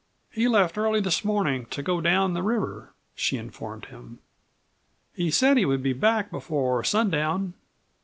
"He 0.31 0.47
left 0.47 0.79
early 0.79 0.99
this 0.99 1.23
morning 1.23 1.67
to 1.67 1.83
go 1.83 2.01
down 2.01 2.33
the 2.33 2.41
river," 2.41 2.91
she 3.13 3.37
informed 3.37 3.85
him. 3.85 4.17
"He 5.13 5.29
said 5.29 5.57
he 5.57 5.65
would 5.65 5.83
be 5.83 5.93
back 5.93 6.31
before 6.31 6.83
sun 6.83 7.11
down." 7.11 7.53